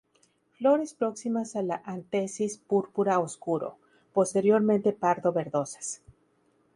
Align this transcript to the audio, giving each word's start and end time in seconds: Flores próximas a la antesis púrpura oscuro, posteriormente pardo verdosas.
Flores 0.57 0.95
próximas 0.95 1.55
a 1.55 1.61
la 1.61 1.83
antesis 1.85 2.57
púrpura 2.57 3.19
oscuro, 3.19 3.77
posteriormente 4.13 4.93
pardo 4.93 5.31
verdosas. 5.31 6.01